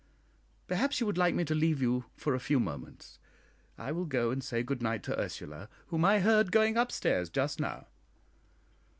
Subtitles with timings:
[0.65, 3.19] Perhaps you would like me to leave you for a few moments.
[3.77, 7.29] I will go and say good night to Ursula, whom I heard going up stairs
[7.29, 7.85] just now."